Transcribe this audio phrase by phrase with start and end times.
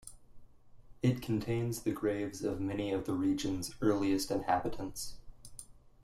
[1.03, 5.17] It contains the graves of many of the region's earliest inhabitants.